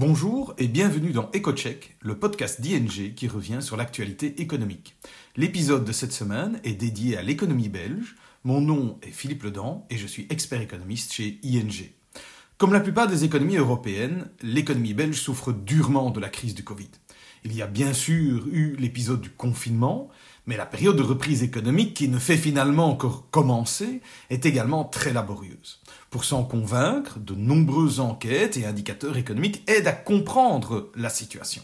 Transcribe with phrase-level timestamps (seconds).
[0.00, 4.96] Bonjour et bienvenue dans EcoCheck, le podcast d'ING qui revient sur l'actualité économique.
[5.34, 8.14] L'épisode de cette semaine est dédié à l'économie belge.
[8.44, 11.90] Mon nom est Philippe Ledan et je suis expert économiste chez ING.
[12.58, 16.90] Comme la plupart des économies européennes, l'économie belge souffre durement de la crise du Covid.
[17.50, 20.10] Il y a bien sûr eu l'épisode du confinement,
[20.46, 25.14] mais la période de reprise économique, qui ne fait finalement encore commencer, est également très
[25.14, 25.80] laborieuse.
[26.10, 31.62] Pour s'en convaincre, de nombreuses enquêtes et indicateurs économiques aident à comprendre la situation.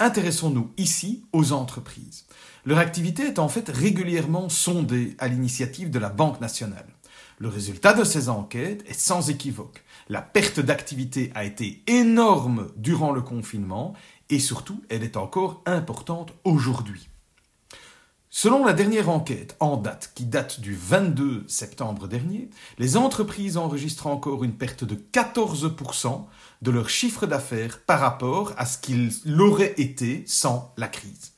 [0.00, 2.24] Intéressons-nous ici aux entreprises.
[2.64, 6.88] Leur activité est en fait régulièrement sondée à l'initiative de la Banque nationale.
[7.38, 9.84] Le résultat de ces enquêtes est sans équivoque.
[10.08, 13.94] La perte d'activité a été énorme durant le confinement
[14.30, 17.08] et surtout elle est encore importante aujourd'hui.
[18.36, 24.08] Selon la dernière enquête en date, qui date du 22 septembre dernier, les entreprises enregistrent
[24.08, 26.24] encore une perte de 14%
[26.60, 31.34] de leur chiffre d'affaires par rapport à ce qu'il l'aurait été sans la crise.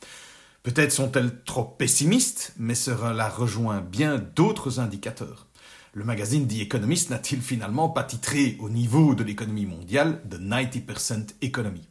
[0.62, 5.48] Peut-être sont-elles trop pessimistes, mais cela rejoint bien d'autres indicateurs.
[5.92, 11.34] Le magazine The Economist n'a-t-il finalement pas titré au niveau de l'économie mondiale de 90%
[11.42, 11.86] Economy?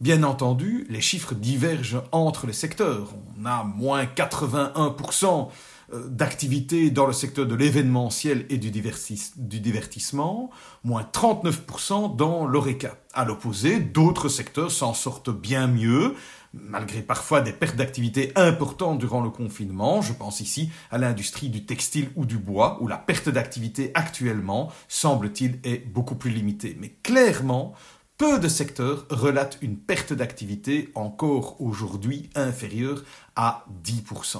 [0.00, 3.14] Bien entendu, les chiffres divergent entre les secteurs.
[3.40, 5.48] On a moins 81%
[5.94, 10.50] euh, d'activité dans le secteur de l'événementiel et du, divertissement,
[10.84, 12.98] moins 39% dans l'ORECA.
[13.14, 16.14] À l'opposé, d'autres secteurs s'en sortent bien mieux,
[16.52, 20.02] malgré parfois des pertes d'activité importantes durant le confinement.
[20.02, 24.70] Je pense ici à l'industrie du textile ou du bois, où la perte d'activité actuellement,
[24.88, 26.76] semble-t-il, est beaucoup plus limitée.
[26.78, 27.72] Mais clairement,
[28.18, 33.02] peu de secteurs relatent une perte d'activité encore aujourd'hui inférieure
[33.34, 34.38] à 10%.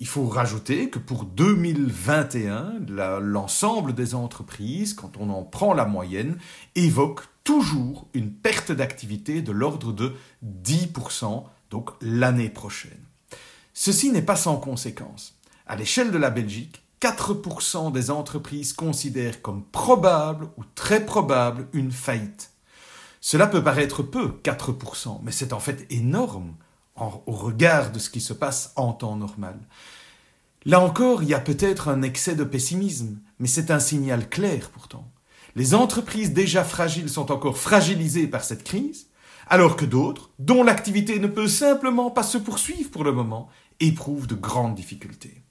[0.00, 2.74] Il faut rajouter que pour 2021,
[3.20, 6.38] l'ensemble des entreprises, quand on en prend la moyenne,
[6.76, 13.00] évoquent toujours une perte d'activité de l'ordre de 10%, donc l'année prochaine.
[13.74, 15.36] Ceci n'est pas sans conséquence.
[15.66, 21.92] À l'échelle de la Belgique, 4% des entreprises considèrent comme probable ou très probable une
[21.92, 22.52] faillite.
[23.20, 26.54] Cela peut paraître peu, 4%, mais c'est en fait énorme
[26.96, 29.58] au regard de ce qui se passe en temps normal.
[30.64, 34.70] Là encore, il y a peut-être un excès de pessimisme, mais c'est un signal clair
[34.70, 35.10] pourtant.
[35.54, 39.06] Les entreprises déjà fragiles sont encore fragilisées par cette crise,
[39.48, 43.48] alors que d'autres, dont l'activité ne peut simplement pas se poursuivre pour le moment,
[43.80, 45.42] éprouvent de grandes difficultés.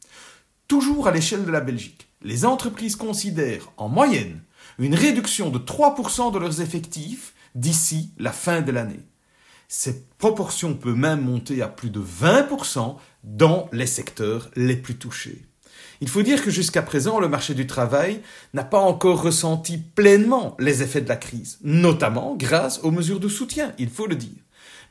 [0.68, 4.44] Toujours à l'échelle de la Belgique, les entreprises considèrent en moyenne
[4.80, 9.04] une réduction de 3% de leurs effectifs d'ici la fin de l'année.
[9.68, 15.44] Cette proportion peut même monter à plus de 20% dans les secteurs les plus touchés.
[16.00, 18.22] Il faut dire que jusqu'à présent, le marché du travail
[18.54, 23.28] n'a pas encore ressenti pleinement les effets de la crise, notamment grâce aux mesures de
[23.28, 24.44] soutien, il faut le dire.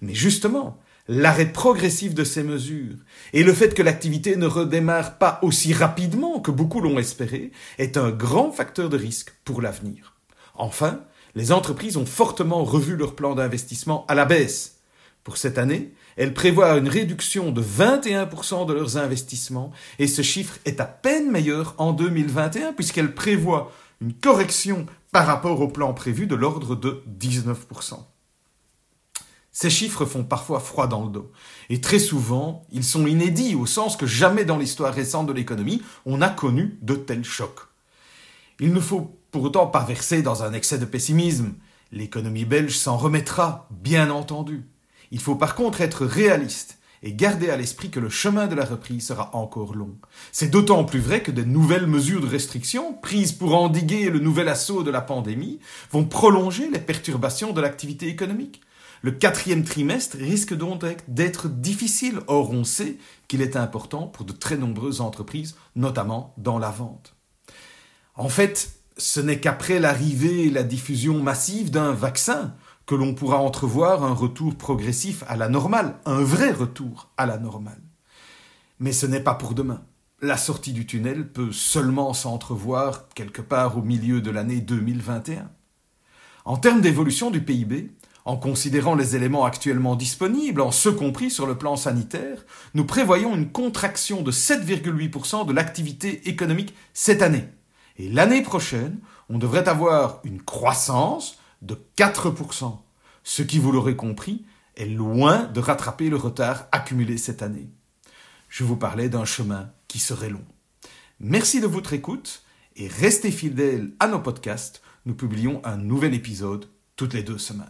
[0.03, 0.79] Mais justement,
[1.09, 2.97] l'arrêt progressif de ces mesures
[3.33, 7.97] et le fait que l'activité ne redémarre pas aussi rapidement que beaucoup l'ont espéré est
[7.97, 10.17] un grand facteur de risque pour l'avenir.
[10.57, 11.01] Enfin,
[11.37, 14.79] les entreprises ont fortement revu leur plan d'investissement à la baisse.
[15.23, 20.59] Pour cette année, elles prévoient une réduction de 21% de leurs investissements et ce chiffre
[20.65, 23.71] est à peine meilleur en 2021 puisqu'elles prévoient
[24.01, 27.55] une correction par rapport au plan prévu de l'ordre de 19%.
[29.53, 31.33] Ces chiffres font parfois froid dans le dos.
[31.71, 35.83] Et très souvent, ils sont inédits au sens que jamais dans l'histoire récente de l'économie,
[36.07, 37.61] on n'a connu de tels chocs.
[38.61, 41.53] Il ne faut pour autant pas verser dans un excès de pessimisme.
[41.93, 44.67] L'économie belge s'en remettra, bien entendu.
[45.11, 48.65] Il faut par contre être réaliste et garder à l'esprit que le chemin de la
[48.65, 49.95] reprise sera encore long.
[50.33, 54.49] C'est d'autant plus vrai que de nouvelles mesures de restriction, prises pour endiguer le nouvel
[54.49, 55.61] assaut de la pandémie,
[55.91, 58.63] vont prolonger les perturbations de l'activité économique.
[59.03, 62.97] Le quatrième trimestre risque donc d'être difficile, or on sait
[63.29, 67.13] qu'il est important pour de très nombreuses entreprises, notamment dans la vente.
[68.15, 72.55] En fait, ce n'est qu'après l'arrivée et la diffusion massive d'un vaccin
[72.87, 77.37] que l'on pourra entrevoir un retour progressif à la normale, un vrai retour à la
[77.37, 77.83] normale.
[78.79, 79.83] Mais ce n'est pas pour demain.
[80.23, 85.51] La sortie du tunnel peut seulement s'entrevoir quelque part au milieu de l'année 2021.
[86.45, 87.91] En termes d'évolution du PIB,
[88.25, 93.35] en considérant les éléments actuellement disponibles, en ce compris sur le plan sanitaire, nous prévoyons
[93.35, 97.49] une contraction de 7,8% de l'activité économique cette année,
[97.99, 98.99] et l'année prochaine,
[99.29, 102.79] on devrait avoir une croissance de 4%,
[103.25, 104.45] ce qui, vous l'aurez compris,
[104.77, 107.71] est loin de rattraper le retard accumulé cette année.
[108.49, 110.45] Je vous parlais d'un chemin qui serait long.
[111.19, 112.43] Merci de votre écoute
[112.77, 114.83] et restez fidèles à nos podcasts.
[115.07, 117.67] Nous publions un nouvel épisode toutes les deux semaines.